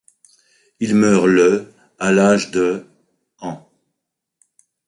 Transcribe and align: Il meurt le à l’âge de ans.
Il 0.79 0.95
meurt 0.95 1.27
le 1.27 1.71
à 1.99 2.11
l’âge 2.11 2.49
de 2.49 2.87
ans. 3.37 3.69